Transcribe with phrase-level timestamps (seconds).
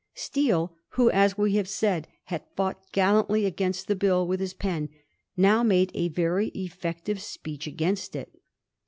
[0.15, 4.89] Steele, who, as we have seen, had fought gallantly against the Bill with his pen,
[5.37, 8.35] now made a very effective sj)eech against it.